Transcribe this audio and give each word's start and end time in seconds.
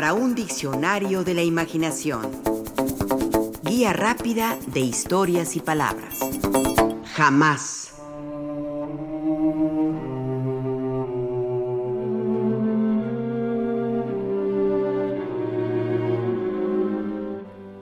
para 0.00 0.14
un 0.14 0.34
diccionario 0.34 1.24
de 1.24 1.34
la 1.34 1.42
imaginación. 1.42 2.22
Guía 3.62 3.92
rápida 3.92 4.58
de 4.68 4.80
historias 4.80 5.56
y 5.56 5.60
palabras. 5.60 6.20
Jamás. 7.12 7.92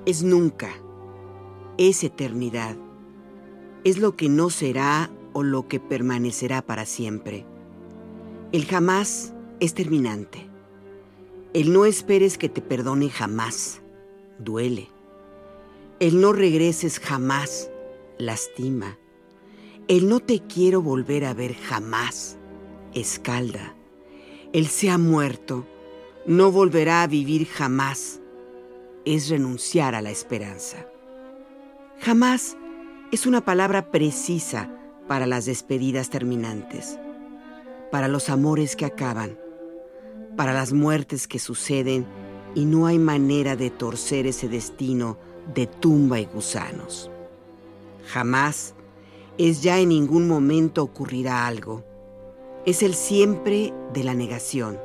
Es 0.05 0.25
nunca. 0.25 0.71
Es 1.77 2.03
eternidad. 2.03 2.75
Es 3.85 3.99
lo 3.99 4.17
que 4.17 4.29
no 4.29 4.51
será 4.51 5.09
o 5.35 5.45
lo 5.45 5.69
que 5.69 5.79
permanecerá 5.79 6.63
para 6.63 6.85
siempre. 6.85 7.47
El 8.51 8.67
jamás 8.67 9.33
es 9.61 9.75
terminante. 9.75 10.48
El 11.55 11.73
no 11.73 11.85
esperes 11.85 12.39
que 12.39 12.49
te 12.49 12.61
perdone 12.61 13.11
jamás. 13.11 13.81
Duele. 14.39 14.89
El 16.01 16.21
no 16.21 16.33
regreses 16.33 17.01
jamás. 17.01 17.71
Lastima. 18.19 18.99
El 19.89 20.09
no 20.09 20.21
te 20.21 20.41
quiero 20.41 20.83
volver 20.83 21.25
a 21.25 21.35
ver 21.35 21.55
jamás. 21.55 22.37
Escalda. 22.95 23.75
El 24.53 24.67
se 24.67 24.91
ha 24.91 24.99
muerto. 24.99 25.67
No 26.27 26.53
volverá 26.53 27.03
a 27.03 27.07
vivir 27.07 27.47
jamás. 27.47 28.21
Es 29.05 29.29
renunciar 29.29 29.95
a 29.95 30.03
la 30.03 30.11
esperanza. 30.11 30.87
Jamás 32.01 32.57
es 33.11 33.27
una 33.27 33.45
palabra 33.45 33.91
precisa 33.91 34.71
para 35.07 35.27
las 35.27 35.47
despedidas 35.47 36.11
terminantes 36.11 36.99
para 37.91 38.09
los 38.09 38.29
amores 38.29 38.77
que 38.77 38.85
acaban, 38.85 39.39
para 40.39 40.53
las 40.53 40.73
muertes 40.73 41.27
que 41.27 41.41
suceden 41.41 42.07
y 42.55 42.65
no 42.65 42.87
hay 42.87 43.01
manera 43.01 43.57
de 43.57 43.71
torcer 43.71 44.25
ese 44.25 44.49
destino 44.49 45.19
de 45.53 45.67
tumba 45.67 46.21
y 46.21 46.27
gusanos. 46.27 47.11
Jamás 48.07 48.73
es 49.37 49.65
ya 49.65 49.81
en 49.81 49.89
ningún 49.89 50.29
momento 50.29 50.85
ocurrirá 50.85 51.45
algo. 51.49 51.85
Es 52.65 52.85
el 52.85 52.95
siempre 52.95 53.75
de 53.93 54.05
la 54.05 54.15
negación, 54.15 54.79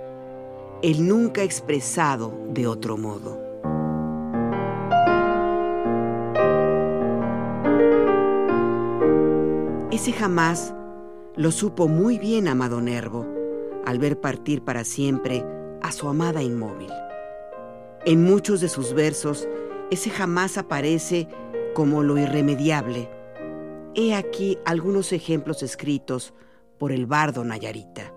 el 0.82 1.08
nunca 1.08 1.44
expresado 1.44 2.36
de 2.50 2.66
otro 2.66 2.98
modo. 2.98 3.40
Ese 9.92 10.14
jamás 10.14 10.74
lo 11.36 11.52
supo 11.52 11.88
muy 11.88 12.18
bien 12.18 12.48
Amado 12.48 12.82
Nervo 12.82 13.33
al 13.86 14.00
ver 14.00 14.20
partir 14.20 14.64
para 14.64 14.84
siempre 14.84 15.46
a 15.82 15.92
su 15.92 16.08
amada 16.08 16.42
inmóvil. 16.42 16.92
En 18.06 18.24
muchos 18.24 18.62
de 18.62 18.70
sus 18.70 18.94
versos, 18.94 19.48
ese 19.92 20.10
jamás 20.10 20.58
aparece 20.58 21.28
como 21.74 22.04
lo 22.04 22.18
irremediable. 22.18 23.10
He 23.96 24.16
aquí 24.16 24.58
algunos 24.66 25.14
ejemplos 25.14 25.64
escritos 25.64 26.34
por 26.78 26.92
el 26.92 27.06
bardo 27.06 27.44
Nayarita. 27.44 28.14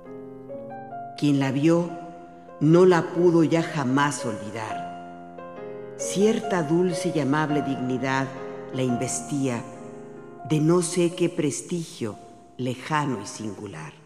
Quien 1.19 1.39
la 1.39 1.53
vio 1.53 1.91
no 2.61 2.87
la 2.87 3.13
pudo 3.13 3.45
ya 3.45 3.63
jamás 3.63 4.25
olvidar. 4.25 4.87
Cierta 5.97 6.63
dulce 6.63 7.13
y 7.15 7.21
amable 7.21 7.63
dignidad 7.63 8.27
la 8.75 8.83
investía 8.83 9.63
de 10.49 10.61
no 10.61 10.83
sé 10.83 11.15
qué 11.15 11.29
prestigio 11.29 12.17
lejano 12.57 13.21
y 13.23 13.27
singular. 13.27 14.06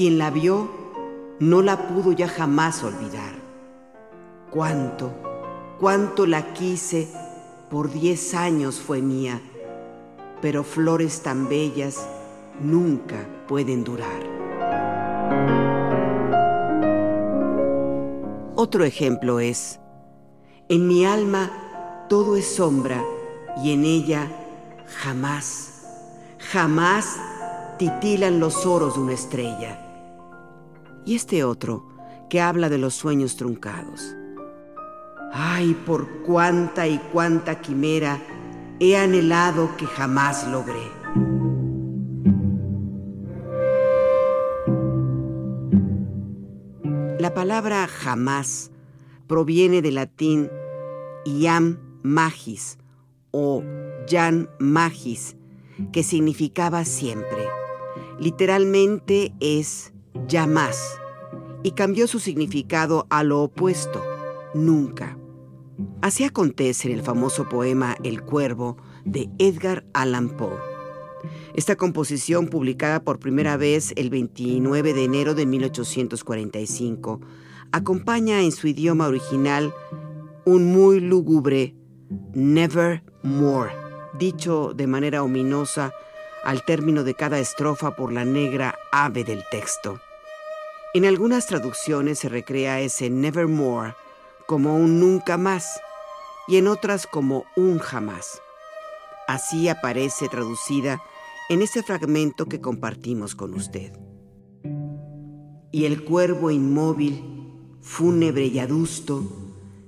Quien 0.00 0.16
la 0.16 0.30
vio 0.30 0.66
no 1.40 1.60
la 1.60 1.86
pudo 1.86 2.12
ya 2.12 2.26
jamás 2.26 2.82
olvidar. 2.82 3.34
Cuánto, 4.50 5.12
cuánto 5.78 6.24
la 6.24 6.54
quise, 6.54 7.06
por 7.68 7.92
diez 7.92 8.32
años 8.34 8.80
fue 8.80 9.02
mía, 9.02 9.42
pero 10.40 10.64
flores 10.64 11.20
tan 11.20 11.50
bellas 11.50 12.08
nunca 12.62 13.26
pueden 13.46 13.84
durar. 13.84 14.22
Otro 18.56 18.84
ejemplo 18.84 19.38
es, 19.38 19.80
en 20.70 20.88
mi 20.88 21.04
alma 21.04 22.06
todo 22.08 22.36
es 22.36 22.46
sombra 22.46 23.04
y 23.62 23.74
en 23.74 23.84
ella 23.84 24.28
jamás, 25.02 25.84
jamás 26.38 27.20
titilan 27.76 28.40
los 28.40 28.64
oros 28.64 28.94
de 28.94 29.00
una 29.00 29.12
estrella. 29.12 29.88
Y 31.04 31.14
este 31.14 31.44
otro, 31.44 31.86
que 32.28 32.40
habla 32.40 32.68
de 32.68 32.78
los 32.78 32.94
sueños 32.94 33.36
truncados. 33.36 34.16
Ay, 35.32 35.74
por 35.86 36.22
cuánta 36.22 36.86
y 36.86 36.98
cuánta 37.12 37.60
quimera 37.60 38.20
he 38.80 38.96
anhelado 38.96 39.76
que 39.76 39.86
jamás 39.86 40.46
logré. 40.48 40.88
La 47.18 47.34
palabra 47.34 47.86
jamás 47.86 48.70
proviene 49.26 49.82
del 49.82 49.96
latín 49.96 50.50
iam 51.24 51.78
magis 52.02 52.78
o 53.30 53.62
jan 54.08 54.48
magis, 54.58 55.36
que 55.92 56.02
significaba 56.02 56.84
siempre 56.84 57.46
literalmente 58.20 59.32
es 59.40 59.92
ya 60.26 60.46
más, 60.46 60.98
y 61.62 61.72
cambió 61.72 62.06
su 62.06 62.20
significado 62.20 63.06
a 63.10 63.22
lo 63.22 63.42
opuesto, 63.42 64.02
nunca. 64.54 65.16
Así 66.02 66.24
acontece 66.24 66.88
en 66.88 66.98
el 66.98 67.02
famoso 67.02 67.48
poema 67.48 67.96
El 68.02 68.22
Cuervo 68.22 68.76
de 69.04 69.30
Edgar 69.38 69.84
Allan 69.92 70.30
Poe. 70.30 70.58
Esta 71.54 71.76
composición, 71.76 72.48
publicada 72.48 73.02
por 73.02 73.18
primera 73.18 73.56
vez 73.56 73.92
el 73.96 74.10
29 74.10 74.94
de 74.94 75.04
enero 75.04 75.34
de 75.34 75.46
1845, 75.46 77.20
acompaña 77.72 78.42
en 78.42 78.52
su 78.52 78.68
idioma 78.68 79.06
original 79.06 79.74
un 80.44 80.72
muy 80.72 81.00
lúgubre 81.00 81.74
Never 82.32 83.02
More, 83.22 83.70
dicho 84.18 84.72
de 84.74 84.86
manera 84.86 85.22
ominosa 85.22 85.92
al 86.44 86.64
término 86.64 87.04
de 87.04 87.14
cada 87.14 87.38
estrofa 87.38 87.94
por 87.96 88.12
la 88.12 88.24
negra 88.24 88.78
ave 88.92 89.24
del 89.24 89.44
texto. 89.50 90.00
En 90.94 91.04
algunas 91.04 91.46
traducciones 91.46 92.18
se 92.18 92.28
recrea 92.28 92.80
ese 92.80 93.10
nevermore 93.10 93.94
como 94.46 94.76
un 94.76 94.98
nunca 94.98 95.36
más 95.36 95.80
y 96.48 96.56
en 96.56 96.66
otras 96.66 97.06
como 97.06 97.44
un 97.56 97.78
jamás. 97.78 98.42
Así 99.28 99.68
aparece 99.68 100.28
traducida 100.28 101.00
en 101.48 101.62
ese 101.62 101.82
fragmento 101.82 102.46
que 102.46 102.60
compartimos 102.60 103.36
con 103.36 103.54
usted. 103.54 103.92
Y 105.72 105.84
el 105.84 106.04
cuervo 106.04 106.50
inmóvil, 106.50 107.22
fúnebre 107.80 108.46
y 108.46 108.58
adusto, 108.58 109.22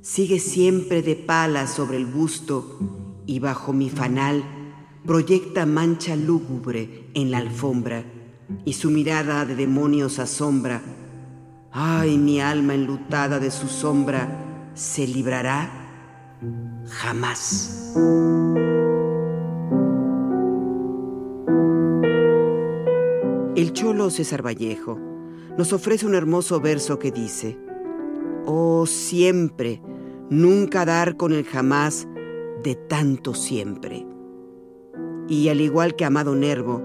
sigue 0.01 0.39
siempre 0.39 1.03
de 1.03 1.17
pala 1.17 1.67
sobre 1.67 1.97
el 1.97 2.07
busto 2.07 2.79
y 3.27 3.41
bajo 3.41 3.73
mi 3.73 3.91
fanal 3.91 4.62
proyecta 5.07 5.67
mancha 5.67 6.17
lúgubre 6.17 7.11
en 7.15 7.31
la 7.31 7.39
alfombra 7.39 8.05
y 8.65 8.75
su 8.75 8.91
mirada 8.91 9.45
de 9.45 9.57
demonios 9.57 10.19
asombra. 10.19 10.83
Ay, 11.73 12.19
mi 12.19 12.41
alma 12.41 12.75
enlutada 12.75 13.39
de 13.39 13.51
su 13.51 13.67
sombra, 13.67 14.71
¿se 14.75 15.07
librará? 15.07 15.71
Jamás. 16.87 17.95
El 23.57 23.73
cholo 23.73 24.11
César 24.11 24.45
Vallejo 24.45 24.99
nos 25.57 25.73
ofrece 25.73 26.07
un 26.07 26.15
hermoso 26.15 26.61
verso 26.61 26.99
que 26.99 27.11
dice, 27.11 27.59
Oh, 28.47 28.87
siempre, 28.87 29.81
nunca 30.31 30.85
dar 30.85 31.17
con 31.17 31.33
el 31.33 31.45
jamás 31.45 32.09
de 32.63 32.75
tanto 32.75 33.35
siempre. 33.35 34.12
Y 35.29 35.49
al 35.49 35.61
igual 35.61 35.97
que 35.97 36.05
Amado 36.05 36.35
Nervo, 36.35 36.83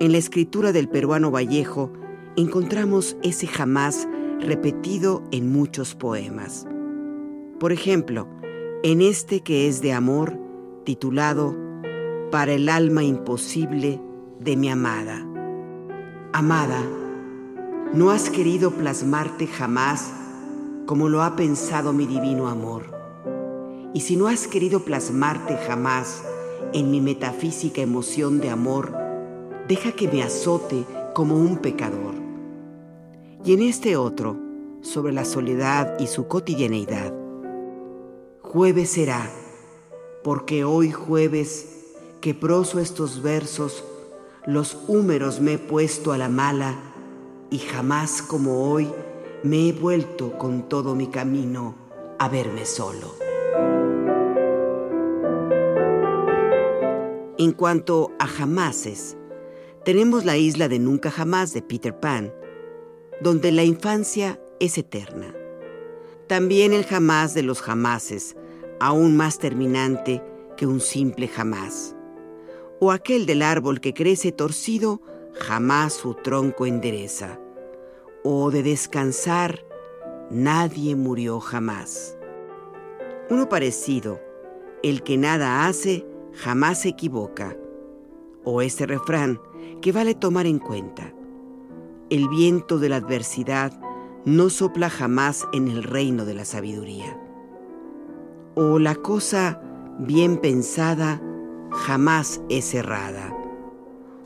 en 0.00 0.12
la 0.12 0.18
escritura 0.18 0.72
del 0.72 0.88
peruano 0.88 1.30
Vallejo 1.30 1.92
encontramos 2.36 3.16
ese 3.22 3.46
jamás 3.46 4.08
repetido 4.40 5.22
en 5.30 5.52
muchos 5.52 5.94
poemas. 5.94 6.66
Por 7.58 7.72
ejemplo, 7.72 8.26
en 8.82 9.02
este 9.02 9.40
que 9.40 9.68
es 9.68 9.82
de 9.82 9.92
amor, 9.92 10.38
titulado 10.84 11.54
Para 12.30 12.52
el 12.52 12.68
alma 12.68 13.04
imposible 13.04 14.00
de 14.38 14.56
mi 14.56 14.70
amada. 14.70 15.26
Amada, 16.32 16.82
no 17.92 18.10
has 18.10 18.30
querido 18.30 18.70
plasmarte 18.70 19.46
jamás 19.46 20.14
como 20.86 21.08
lo 21.08 21.22
ha 21.22 21.36
pensado 21.36 21.92
mi 21.92 22.06
divino 22.06 22.48
amor. 22.48 22.84
Y 23.92 24.00
si 24.00 24.16
no 24.16 24.28
has 24.28 24.46
querido 24.46 24.80
plasmarte 24.80 25.56
jamás 25.66 26.24
en 26.72 26.90
mi 26.90 27.00
metafísica 27.00 27.80
emoción 27.80 28.40
de 28.40 28.50
amor, 28.50 28.96
deja 29.68 29.92
que 29.92 30.08
me 30.08 30.22
azote 30.22 30.84
como 31.14 31.36
un 31.36 31.58
pecador. 31.58 32.14
Y 33.44 33.54
en 33.54 33.62
este 33.62 33.96
otro, 33.96 34.36
sobre 34.82 35.12
la 35.12 35.24
soledad 35.24 35.98
y 35.98 36.06
su 36.06 36.26
cotidianeidad. 36.26 37.12
Jueves 38.42 38.90
será, 38.90 39.30
porque 40.22 40.64
hoy 40.64 40.90
jueves 40.90 41.80
que 42.20 42.34
proso 42.34 42.80
estos 42.80 43.22
versos, 43.22 43.84
los 44.46 44.76
húmeros 44.88 45.40
me 45.40 45.54
he 45.54 45.58
puesto 45.58 46.12
a 46.12 46.18
la 46.18 46.28
mala 46.28 46.78
y 47.50 47.58
jamás 47.58 48.22
como 48.22 48.70
hoy 48.70 48.90
me 49.42 49.68
he 49.68 49.72
vuelto 49.72 50.36
con 50.38 50.68
todo 50.68 50.94
mi 50.94 51.08
camino 51.08 51.74
a 52.18 52.28
verme 52.28 52.66
solo. 52.66 53.29
En 57.40 57.52
cuanto 57.52 58.12
a 58.18 58.26
jamases, 58.26 59.16
tenemos 59.82 60.26
la 60.26 60.36
isla 60.36 60.68
de 60.68 60.78
Nunca 60.78 61.10
Jamás 61.10 61.54
de 61.54 61.62
Peter 61.62 61.98
Pan, 61.98 62.34
donde 63.22 63.50
la 63.50 63.64
infancia 63.64 64.38
es 64.58 64.76
eterna. 64.76 65.34
También 66.26 66.74
el 66.74 66.84
jamás 66.84 67.32
de 67.32 67.42
los 67.42 67.62
jamases, 67.62 68.36
aún 68.78 69.16
más 69.16 69.38
terminante 69.38 70.22
que 70.58 70.66
un 70.66 70.82
simple 70.82 71.28
jamás. 71.28 71.96
O 72.78 72.92
aquel 72.92 73.24
del 73.24 73.40
árbol 73.40 73.80
que 73.80 73.94
crece 73.94 74.32
torcido, 74.32 75.00
jamás 75.32 75.94
su 75.94 76.12
tronco 76.12 76.66
endereza. 76.66 77.40
O 78.22 78.50
de 78.50 78.62
descansar, 78.62 79.64
nadie 80.28 80.94
murió 80.94 81.40
jamás. 81.40 82.18
Uno 83.30 83.48
parecido, 83.48 84.20
el 84.82 85.02
que 85.02 85.16
nada 85.16 85.66
hace, 85.66 86.04
jamás 86.34 86.82
se 86.82 86.88
equivoca. 86.88 87.56
O 88.44 88.62
ese 88.62 88.86
refrán 88.86 89.40
que 89.80 89.92
vale 89.92 90.14
tomar 90.14 90.46
en 90.46 90.58
cuenta. 90.58 91.12
El 92.08 92.28
viento 92.28 92.78
de 92.78 92.88
la 92.88 92.96
adversidad 92.96 93.72
no 94.24 94.50
sopla 94.50 94.90
jamás 94.90 95.46
en 95.52 95.68
el 95.68 95.82
reino 95.82 96.24
de 96.24 96.34
la 96.34 96.44
sabiduría. 96.44 97.18
O 98.54 98.78
la 98.78 98.94
cosa 98.94 99.62
bien 99.98 100.38
pensada 100.38 101.22
jamás 101.70 102.40
es 102.48 102.74
errada. 102.74 103.34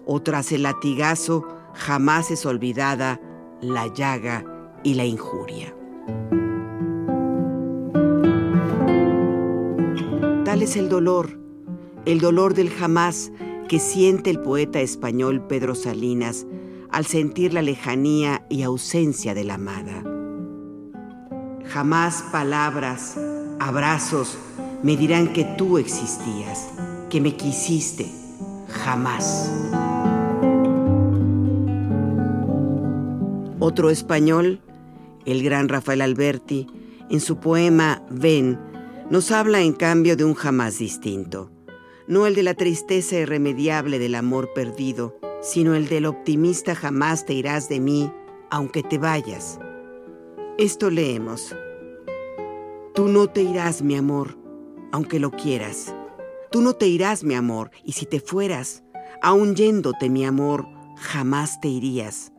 O 0.06 0.22
tras 0.22 0.52
el 0.52 0.62
latigazo 0.62 1.46
jamás 1.74 2.30
es 2.30 2.46
olvidada 2.46 3.20
la 3.60 3.86
llaga 3.86 4.44
y 4.82 4.94
la 4.94 5.04
injuria. 5.04 5.74
Tal 10.44 10.62
es 10.62 10.76
el 10.76 10.88
dolor, 10.88 11.44
el 12.06 12.20
dolor 12.20 12.54
del 12.54 12.70
jamás 12.70 13.32
que 13.68 13.78
siente 13.78 14.30
el 14.30 14.40
poeta 14.40 14.80
español 14.80 15.46
Pedro 15.46 15.74
Salinas 15.74 16.46
al 16.90 17.06
sentir 17.06 17.54
la 17.54 17.62
lejanía 17.62 18.46
y 18.48 18.62
ausencia 18.62 19.34
de 19.34 19.44
la 19.44 19.54
amada. 19.54 20.04
Jamás 21.66 22.22
palabras, 22.30 23.18
abrazos 23.58 24.38
me 24.82 24.96
dirán 24.96 25.32
que 25.32 25.44
tú 25.44 25.78
existías, 25.78 26.68
que 27.08 27.20
me 27.20 27.34
quisiste, 27.34 28.06
jamás. 28.68 29.50
Otro 33.58 33.88
español, 33.88 34.60
el 35.24 35.42
gran 35.42 35.70
Rafael 35.70 36.02
Alberti, 36.02 36.66
en 37.08 37.20
su 37.20 37.38
poema 37.38 38.02
Ven, 38.10 38.58
nos 39.10 39.30
habla 39.30 39.62
en 39.62 39.72
cambio 39.72 40.16
de 40.16 40.24
un 40.24 40.34
jamás 40.34 40.78
distinto, 40.78 41.50
no 42.06 42.26
el 42.26 42.34
de 42.34 42.42
la 42.42 42.54
tristeza 42.54 43.16
irremediable 43.16 43.98
del 43.98 44.14
amor 44.14 44.52
perdido, 44.52 45.18
sino 45.40 45.74
el 45.74 45.88
del 45.88 46.06
optimista 46.06 46.74
jamás 46.74 47.24
te 47.26 47.34
irás 47.34 47.68
de 47.68 47.80
mí, 47.80 48.12
aunque 48.50 48.82
te 48.82 48.98
vayas. 48.98 49.58
Esto 50.58 50.90
leemos. 50.90 51.54
Tú 52.94 53.08
no 53.08 53.26
te 53.28 53.42
irás, 53.42 53.82
mi 53.82 53.96
amor, 53.96 54.38
aunque 54.92 55.18
lo 55.18 55.30
quieras. 55.30 55.94
Tú 56.50 56.60
no 56.60 56.74
te 56.74 56.86
irás, 56.86 57.24
mi 57.24 57.34
amor, 57.34 57.70
y 57.84 57.92
si 57.92 58.06
te 58.06 58.20
fueras, 58.20 58.84
aun 59.20 59.56
yéndote, 59.56 60.08
mi 60.08 60.24
amor, 60.24 60.68
jamás 60.96 61.60
te 61.60 61.68
irías. 61.68 62.32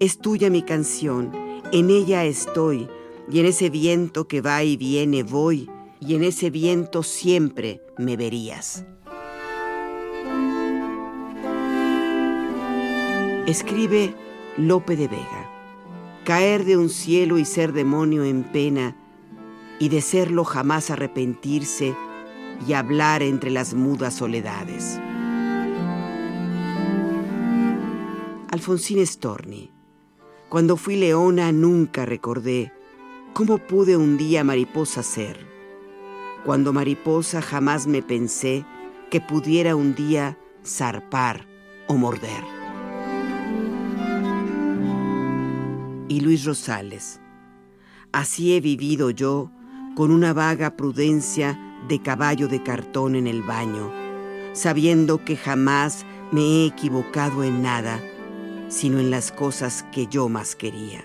Es 0.00 0.18
tuya 0.18 0.50
mi 0.50 0.62
canción, 0.62 1.32
en 1.72 1.90
ella 1.90 2.24
estoy, 2.24 2.88
y 3.30 3.40
en 3.40 3.46
ese 3.46 3.70
viento 3.70 4.26
que 4.26 4.40
va 4.40 4.64
y 4.64 4.76
viene 4.76 5.22
voy, 5.22 5.68
y 6.06 6.14
en 6.14 6.24
ese 6.24 6.50
viento 6.50 7.02
siempre 7.02 7.80
me 7.96 8.16
verías. 8.16 8.84
Escribe 13.46 14.14
Lope 14.56 14.96
de 14.96 15.08
Vega. 15.08 15.50
Caer 16.24 16.64
de 16.64 16.76
un 16.76 16.88
cielo 16.88 17.38
y 17.38 17.44
ser 17.44 17.72
demonio 17.72 18.24
en 18.24 18.44
pena, 18.44 18.96
y 19.78 19.88
de 19.88 20.00
serlo 20.00 20.44
jamás 20.44 20.90
arrepentirse 20.90 21.94
y 22.66 22.72
hablar 22.72 23.22
entre 23.22 23.50
las 23.50 23.74
mudas 23.74 24.14
soledades. 24.14 24.98
Alfonsín 28.50 29.04
Storni. 29.06 29.70
Cuando 30.48 30.76
fui 30.76 30.96
leona 30.96 31.50
nunca 31.50 32.06
recordé 32.06 32.72
cómo 33.32 33.58
pude 33.58 33.96
un 33.96 34.16
día 34.16 34.44
mariposa 34.44 35.02
ser. 35.02 35.53
Cuando 36.44 36.72
mariposa 36.72 37.40
jamás 37.40 37.86
me 37.86 38.02
pensé 38.02 38.64
que 39.10 39.20
pudiera 39.20 39.76
un 39.76 39.94
día 39.94 40.38
zarpar 40.64 41.46
o 41.86 41.94
morder. 41.94 42.64
y 46.14 46.20
Luis 46.20 46.44
Rosales. 46.44 47.20
Así 48.12 48.54
he 48.54 48.60
vivido 48.60 49.10
yo 49.10 49.50
con 49.96 50.10
una 50.10 50.32
vaga 50.32 50.76
prudencia 50.76 51.58
de 51.88 52.00
caballo 52.00 52.48
de 52.48 52.62
cartón 52.62 53.16
en 53.16 53.26
el 53.26 53.42
baño, 53.42 53.92
sabiendo 54.52 55.24
que 55.24 55.36
jamás 55.36 56.06
me 56.30 56.40
he 56.40 56.66
equivocado 56.66 57.42
en 57.42 57.62
nada, 57.62 58.00
sino 58.68 58.98
en 58.98 59.10
las 59.10 59.32
cosas 59.32 59.84
que 59.92 60.06
yo 60.06 60.28
más 60.28 60.54
quería. 60.54 61.02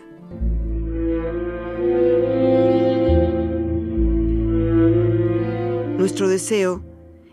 Nuestro 6.09 6.27
deseo 6.27 6.83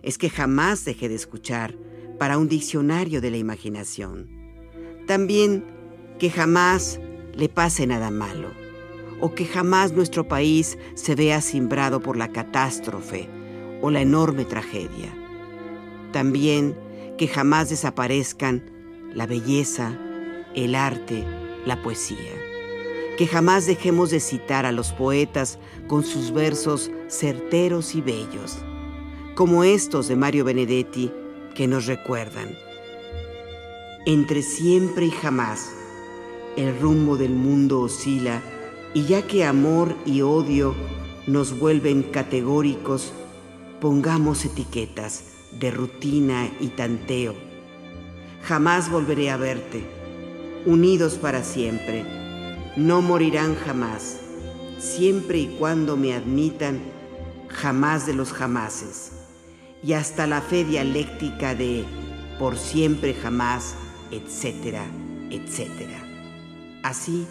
es 0.02 0.19
que 0.19 0.28
jamás 0.28 0.84
deje 0.84 1.08
de 1.08 1.14
escuchar 1.14 1.75
para 2.19 2.37
un 2.37 2.46
diccionario 2.46 3.23
de 3.23 3.31
la 3.31 3.38
imaginación. 3.38 4.28
También 5.06 5.64
que 6.19 6.28
jamás 6.28 7.00
le 7.32 7.49
pase 7.49 7.87
nada 7.87 8.11
malo, 8.11 8.50
o 9.23 9.34
que 9.34 9.46
jamás 9.46 9.93
nuestro 9.93 10.28
país 10.28 10.76
se 10.95 11.14
vea 11.14 11.40
simbrado 11.40 12.00
por 12.00 12.18
la 12.18 12.28
catástrofe 12.28 13.30
o 13.80 13.90
la 13.90 14.02
enorme 14.02 14.45
tragedia. 14.45 15.11
También 16.12 16.76
que 17.16 17.28
jamás 17.28 17.71
desaparezcan 17.71 18.62
la 19.14 19.26
belleza, 19.26 19.99
el 20.54 20.75
arte, 20.75 21.25
la 21.64 21.83
poesía. 21.83 22.46
Que 23.16 23.26
jamás 23.26 23.66
dejemos 23.66 24.11
de 24.11 24.20
citar 24.20 24.66
a 24.66 24.73
los 24.73 24.92
poetas 24.92 25.58
con 25.87 26.04
sus 26.04 26.32
versos 26.32 26.90
certeros 27.08 27.94
y 27.94 28.00
bellos, 28.00 28.58
como 29.35 29.64
estos 29.64 30.08
de 30.08 30.16
Mario 30.16 30.44
Benedetti 30.44 31.11
que 31.54 31.66
nos 31.66 31.87
recuerdan. 31.87 32.50
Entre 34.04 34.42
siempre 34.42 35.06
y 35.06 35.11
jamás, 35.11 35.73
el 36.56 36.78
rumbo 36.78 37.16
del 37.16 37.32
mundo 37.32 37.80
oscila 37.80 38.42
y 38.94 39.04
ya 39.04 39.23
que 39.23 39.44
amor 39.44 39.96
y 40.04 40.23
odio 40.23 40.75
nos 41.26 41.58
vuelven 41.58 42.02
categóricos, 42.02 43.12
pongamos 43.80 44.44
etiquetas 44.44 45.25
de 45.58 45.70
rutina 45.70 46.50
y 46.61 46.68
tanteo. 46.68 47.35
Jamás 48.42 48.90
volveré 48.90 49.30
a 49.30 49.37
verte, 49.37 49.85
unidos 50.66 51.14
para 51.14 51.42
siempre, 51.42 52.04
no 52.76 53.00
morirán 53.00 53.54
jamás, 53.54 54.18
siempre 54.78 55.38
y 55.38 55.56
cuando 55.59 55.97
me 55.97 56.12
admitan 56.12 56.80
jamás 57.49 58.06
de 58.06 58.12
los 58.12 58.33
jamases, 58.33 59.12
y 59.83 59.95
hasta 59.95 60.26
la 60.26 60.42
fe 60.42 60.64
dialéctica 60.64 61.54
de 61.54 61.85
por 62.38 62.59
siempre 62.59 63.14
jamás, 63.14 63.75
etcétera, 64.11 64.85
etcétera. 65.30 66.02
Así, 66.83 67.26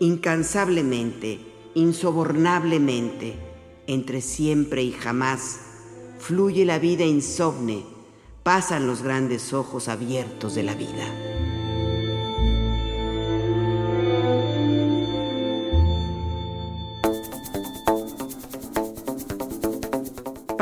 incansablemente, 0.00 1.40
insobornablemente, 1.74 3.34
entre 3.86 4.20
siempre 4.20 4.82
y 4.82 4.92
jamás, 4.92 5.60
fluye 6.18 6.64
la 6.64 6.78
vida 6.78 7.04
insomne, 7.04 7.84
pasan 8.42 8.86
los 8.86 9.02
grandes 9.02 9.52
ojos 9.52 9.88
abiertos 9.88 10.54
de 10.54 10.62
la 10.62 10.74
vida. 10.74 11.43